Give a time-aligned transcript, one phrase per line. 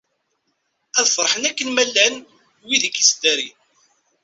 [0.99, 2.15] Ad ferḥen akken ma llan,
[2.67, 3.55] wid i k-ittdarin.